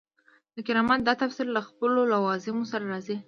د 0.55 0.57
کرامت 0.67 0.99
دا 1.07 1.13
تفسیر 1.21 1.47
له 1.55 1.61
خپلو 1.67 1.99
لوازمو 2.13 2.69
سره 2.71 2.85
راځي. 2.91 3.15